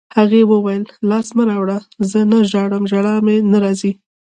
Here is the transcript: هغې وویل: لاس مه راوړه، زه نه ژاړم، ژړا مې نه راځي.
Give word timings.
هغې 0.17 0.41
وویل: 0.51 0.83
لاس 1.09 1.27
مه 1.35 1.43
راوړه، 1.49 1.77
زه 2.09 2.19
نه 2.31 2.39
ژاړم، 2.51 2.83
ژړا 2.91 3.15
مې 3.25 3.35
نه 3.51 3.57
راځي. 3.63 3.91